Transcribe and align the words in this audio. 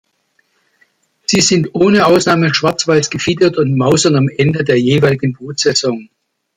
Sie 1.27 1.41
sind 1.41 1.75
ohne 1.75 2.07
Ausnahme 2.07 2.51
schwarz-weiß 2.55 3.11
gefiedert 3.11 3.57
und 3.59 3.77
mausern 3.77 4.15
am 4.15 4.29
Ende 4.35 4.63
der 4.63 4.81
jeweiligen 4.81 5.33
Brutsaison. 5.33 6.09